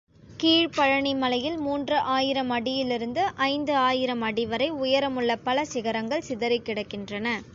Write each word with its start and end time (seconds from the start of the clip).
கீழ்ப்பழனி 0.43 1.17
மலையில் 1.17 1.57
மூன்று 1.57 1.97
ஆயிரம் 1.97 2.49
அடியிலிருந்து 2.49 3.31
ஐந்து 3.35 3.75
ஆயிரம் 3.75 4.21
அடிவரை 4.21 4.69
உயரமுள்ள 4.69 5.35
பல 5.35 5.65
சிகரங்கள் 5.65 6.21
சிதறிக் 6.21 6.65
கிடக்கின்றன. 6.65 7.41